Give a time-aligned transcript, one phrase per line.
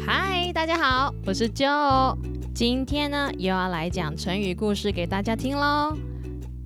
[0.00, 2.16] 嗨，大家好，我是 Jo。
[2.54, 5.94] 今天呢，又要来讲成语故事给大家听喽。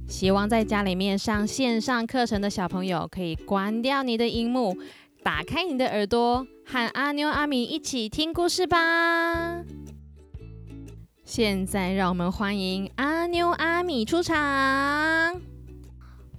[0.09, 4.77] 希望在家里面上线上课程的小朋友，可以关掉你的荧幕，
[5.23, 9.63] 打开你的耳朵，和阿妞阿米一起听故事吧。
[11.25, 15.41] 现在让我们欢迎阿妞阿米出场。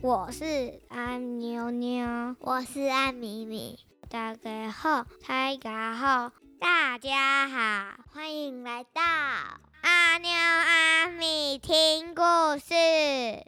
[0.01, 3.86] 我是阿妞妞，我是阿米米。
[4.09, 12.21] 大家好，大家好，大家好，欢迎来到阿喵阿米听故
[12.57, 13.45] 事。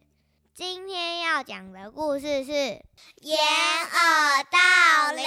[0.53, 5.23] 今天要讲的故事是掩耳盗铃。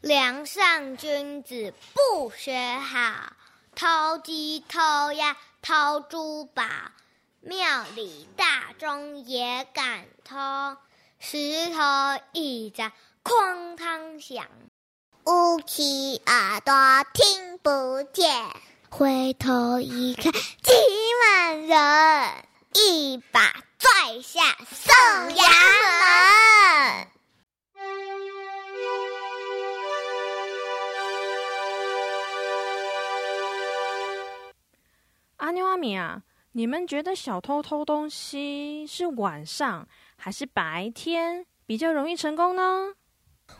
[0.00, 3.34] 梁上君子不学好，
[3.74, 6.64] 偷鸡偷鸭偷珠宝，
[7.40, 10.36] 庙里大钟也敢偷，
[11.18, 14.46] 石头一砸哐当响，
[15.26, 16.72] 捂起耳朵
[17.12, 18.46] 听不见，
[18.88, 20.72] 回头一看挤
[21.22, 22.44] 满人，
[22.74, 24.94] 一把拽下送
[25.36, 25.42] 衙
[26.00, 27.06] 门。
[35.50, 42.94] 阿妞阿米啊，你们觉得小偷偷东西是晚上还是白天比较容易成功呢？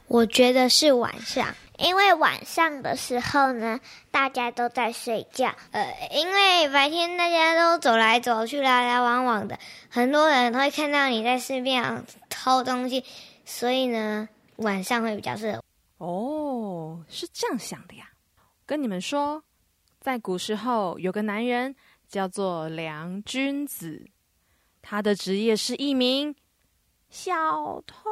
[0.07, 3.81] 我觉得是晚上，因为晚上的时候呢，
[4.13, 5.53] 大家都在睡觉。
[5.73, 13.05] 呃，因为白天大家都走来走去、来来往往的，很多人会看到你在市面上偷东西，
[13.45, 15.65] 所以呢，晚上会比较适合。
[15.99, 18.09] 哦，是这样想的呀。
[18.65, 19.43] 跟你们说，
[20.01, 21.77] 在古时候有个男人
[22.09, 24.09] 叫做梁君子，
[24.81, 26.35] 他的职业是一名
[27.11, 28.09] 小偷。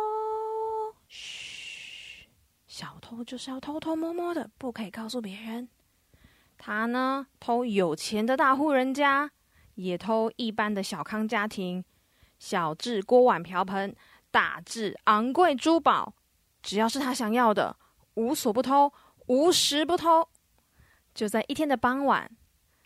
[1.08, 2.28] 嘘，
[2.66, 5.70] 小偷就是要偷偷摸摸的，不可以告诉别人。
[6.58, 9.30] 他呢，偷有钱的大户人家，
[9.76, 11.82] 也偷一般的小康家庭，
[12.38, 13.96] 小至锅碗瓢盆，
[14.30, 16.14] 大至昂贵珠宝，
[16.62, 17.74] 只要是他想要的，
[18.14, 18.92] 无所不偷，
[19.28, 20.28] 无时不偷。
[21.18, 22.30] 就在一天的傍晚，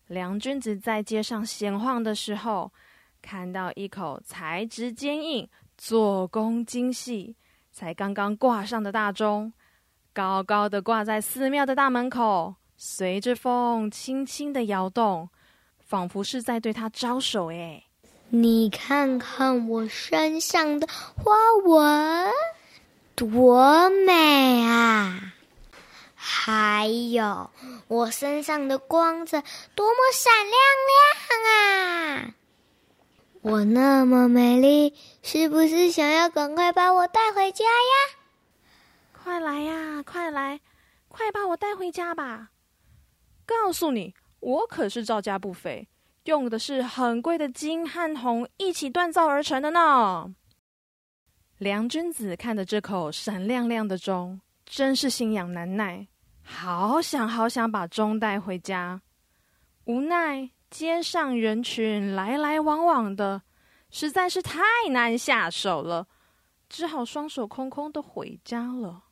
[0.06, 2.72] 梁君子在街上闲晃的时候，
[3.20, 7.36] 看到一口材质坚硬、做工精细、
[7.72, 9.52] 才刚刚挂上的大钟，
[10.14, 15.28] 高高的挂在寺庙的大门口，随着风轻轻的摇动，
[15.80, 17.50] 仿佛是在对他招手。
[17.52, 17.84] 哎，
[18.30, 21.34] 你看看我身上的花
[21.66, 22.32] 纹，
[23.14, 25.31] 多美啊！
[26.24, 27.50] 还有
[27.88, 29.42] 我身上的光泽
[29.74, 30.54] 多么闪亮
[30.88, 32.34] 亮啊！
[33.40, 38.18] 我那么美丽，是不是想要赶快把我带回家呀？
[39.12, 40.60] 快来呀，快来，
[41.08, 42.50] 快把我带回家吧！
[43.44, 45.88] 告诉你，我可是造价不菲，
[46.26, 50.32] 用的是很贵的金和铜一起锻造而成的呢。
[51.58, 56.06] 梁君子看着这口闪亮亮的钟，真是心痒难耐。
[56.42, 59.00] 好想好想把钟带回家，
[59.84, 63.42] 无奈街上人群来来往往的，
[63.90, 64.60] 实在是太
[64.90, 66.06] 难下手了，
[66.68, 69.04] 只好双手空空的回家了。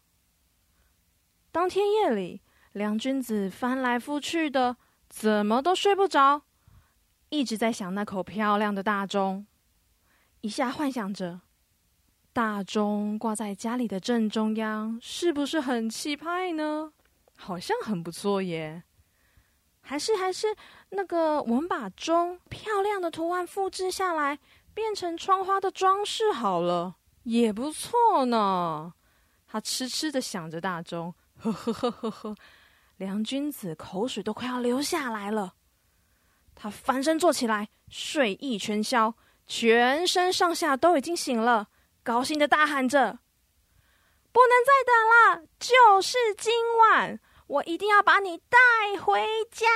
[1.52, 2.40] 当天夜里，
[2.72, 4.76] 梁君子翻来覆去的，
[5.08, 6.42] 怎么都睡不着，
[7.28, 9.46] 一直在想那口漂亮的大钟，
[10.42, 11.40] 一下幻想着
[12.32, 16.92] 大钟挂在家里的正中央，是不是很气派呢？
[17.40, 18.82] 好像很不错耶，
[19.80, 20.54] 还是还是
[20.90, 24.38] 那个，我们把钟漂亮的图案复制下来，
[24.74, 28.92] 变成窗花的装饰好了，也不错呢。
[29.46, 32.36] 他痴痴的想着大钟，呵呵呵呵呵，
[32.98, 35.54] 梁君子口水都快要流下来了。
[36.54, 39.14] 他翻身坐起来，睡意全消，
[39.46, 41.68] 全身上下都已经醒了，
[42.02, 43.18] 高兴的大喊着
[44.30, 47.18] ：“不能再等了，就是今晚！”
[47.50, 48.56] 我一定要把你带
[49.02, 49.20] 回
[49.50, 49.66] 家。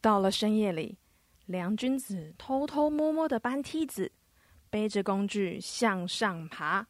[0.00, 0.96] 到了深夜里，
[1.44, 4.10] 梁君子偷偷摸摸的搬梯子，
[4.70, 6.86] 背着工具向上爬，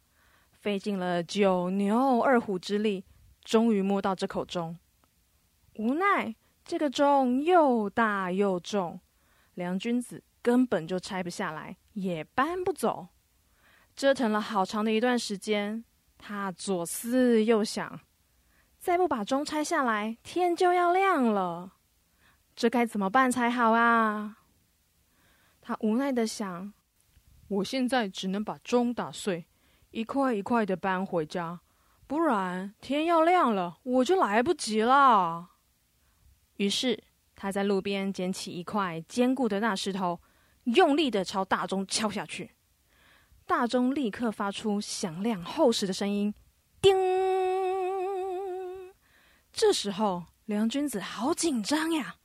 [0.53, 3.03] 费尽了九牛二虎之力，
[3.43, 4.79] 终于摸到这口钟。
[5.73, 9.01] 无奈这个钟又大又重，
[9.55, 13.09] 梁君子根本就拆不下来，也搬不走。
[13.97, 15.83] 折腾了好长的一段时间，
[16.19, 17.99] 他左思右想，
[18.77, 21.73] 再不把钟拆下来，天就要亮了。
[22.55, 24.37] 这该怎么办才好啊？
[25.59, 26.71] 他无奈的想：
[27.47, 29.47] 我现在只能把钟打碎，
[29.89, 31.59] 一块一块的搬回家，
[32.05, 35.49] 不然天要亮了，我就来不及了。
[36.57, 37.03] 于是
[37.35, 40.21] 他在路边捡起一块坚固的大石头，
[40.65, 42.51] 用力的朝大钟敲下去。
[43.47, 46.33] 大钟立刻发出响亮厚实的声音，
[46.81, 46.93] 叮！
[49.53, 52.17] 这时候梁君子好紧张呀！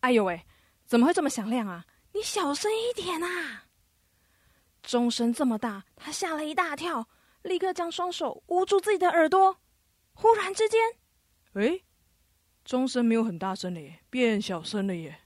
[0.00, 0.46] 哎呦喂，
[0.86, 1.84] 怎么会这么响亮啊？
[2.12, 3.64] 你小声一点啊！
[4.80, 7.08] 钟声这么大，他吓了一大跳，
[7.42, 9.58] 立刻将双手捂住自己的耳朵。
[10.12, 10.80] 忽然之间，
[11.54, 11.80] 哎，
[12.64, 15.22] 钟声没有很大声了耶，变小声了耶！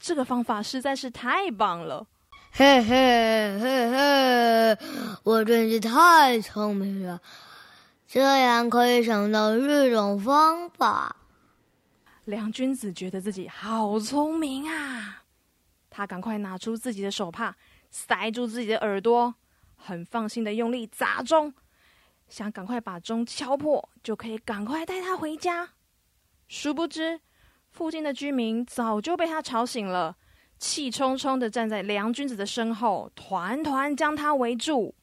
[0.00, 2.08] 这个方法实在是太棒了！
[2.58, 4.78] 嘿嘿嘿嘿，
[5.22, 7.20] 我真是太聪明了，
[8.06, 11.14] 这样可以想到这种方法。
[12.24, 15.22] 梁君子觉得自己好聪明啊！
[15.90, 17.54] 他赶快拿出自己的手帕，
[17.90, 19.34] 塞住自己的耳朵，
[19.76, 21.52] 很放心的用力砸钟，
[22.26, 25.68] 想赶快把钟敲破，就可以赶快带他回家。
[26.48, 27.20] 殊不知，
[27.70, 30.16] 附近的居民早就被他吵醒了，
[30.58, 34.94] 气冲冲的站在梁君子的身后，团团将他围住。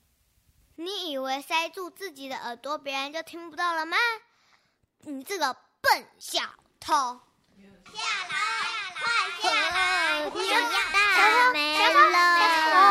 [0.75, 3.97] 你以为塞住自己的耳朵，别人就听不到了吗？
[5.01, 6.41] 你这个笨小！
[6.79, 8.35] 偷下来，
[8.99, 9.03] 快
[9.41, 10.29] 下来！
[10.33, 11.95] 你要倒霉了，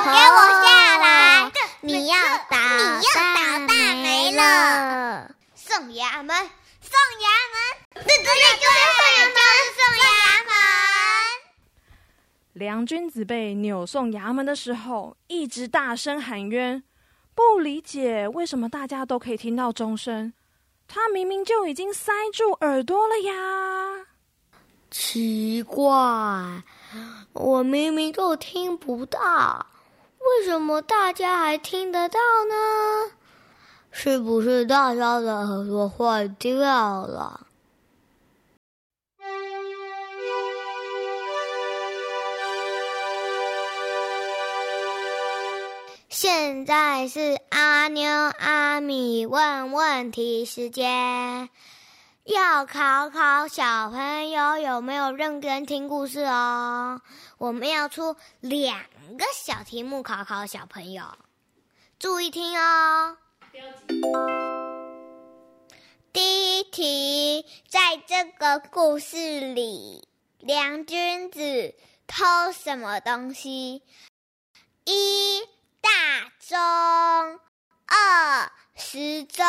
[0.05, 0.67] 给我下
[0.99, 1.51] 来！
[1.81, 2.17] 你要
[2.49, 5.35] 倒，你要倒大霉了！
[5.55, 6.37] 送衙门，
[6.81, 7.57] 送衙门！
[7.95, 9.37] 对对对，就是送衙门，
[9.75, 10.07] 送衙
[10.47, 10.53] 门！
[12.63, 16.81] 梁君子被扭送衙门的时候，一直大声喊冤，
[17.35, 20.33] 不理解为什么大家都可以听到钟声。
[20.87, 24.07] 他明明就已经塞住耳朵了呀！
[24.93, 26.63] 奇怪，
[27.33, 29.67] 我明明就听不到，
[30.21, 33.13] 为什么大家还听得到呢？
[33.91, 37.45] 是不是大家的耳朵坏掉了？
[46.45, 51.49] 现在是阿妞阿米问问题时间，
[52.25, 57.01] 要考考小朋友有没有认真听故事哦。
[57.39, 58.81] 我们要出两
[59.17, 61.05] 个小题目考考小朋友，
[62.01, 63.17] 注意听哦。
[66.13, 70.09] 第一题，在这个故事里，
[70.41, 71.73] 梁君子
[72.09, 73.85] 偷什么东西？
[74.85, 75.41] 一。
[75.83, 75.91] 大
[76.39, 77.41] 钟，
[77.87, 79.45] 二时钟，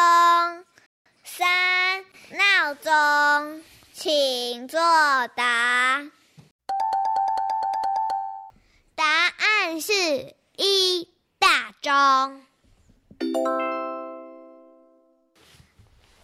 [1.24, 3.64] 三闹钟，
[3.94, 4.80] 请作
[5.36, 6.10] 答。
[8.96, 11.08] 答案是一
[11.38, 12.44] 大钟。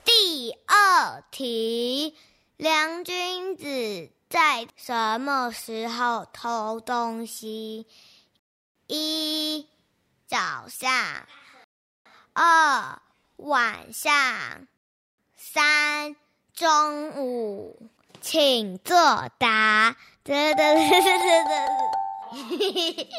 [0.03, 2.17] 第二题，
[2.57, 7.85] 梁君子在什么时候偷东西？
[8.87, 9.69] 一。
[10.29, 11.27] 早上，
[12.33, 13.01] 二
[13.37, 14.67] 晚上，
[15.35, 16.15] 三
[16.53, 17.89] 中午，
[18.21, 18.95] 请作
[19.39, 19.95] 答。
[20.23, 21.43] 得得得得
[22.45, 23.09] 得，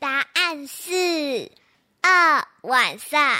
[0.00, 1.52] 答案是
[2.02, 3.38] 二晚上。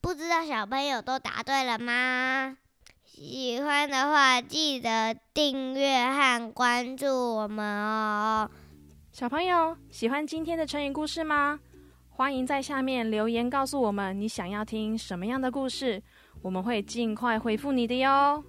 [0.00, 2.58] 不知道小朋友都答对了吗？
[3.14, 8.50] 喜欢的话，记得订阅和关注我们哦。
[9.12, 11.60] 小朋友，喜欢今天的成语故事吗？
[12.08, 16.02] 欢迎在下面留言告诉我们你想要听什么样的故事，
[16.40, 18.42] 我们会尽快回复你的哟。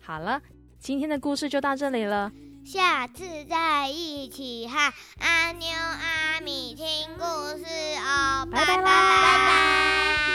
[0.00, 0.40] 好了，
[0.78, 2.32] 今天的故事就到这里了，
[2.64, 4.74] 下次再一起和
[5.20, 6.86] 阿妞阿米听
[7.18, 7.24] 故
[7.58, 7.64] 事
[7.98, 10.31] 哦，拜拜拜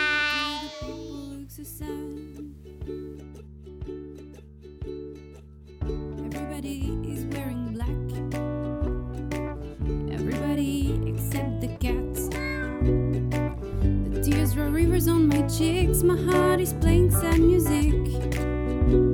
[15.50, 16.04] cheeks.
[16.04, 17.94] My heart is playing sad music.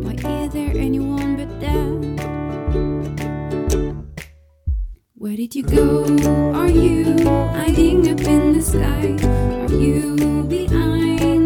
[0.04, 0.14] Why
[0.44, 2.24] is there anyone but that?
[5.16, 6.04] Where did you go?
[6.54, 7.24] Are you
[7.54, 9.16] hiding up in the sky?
[9.64, 11.43] Are you behind?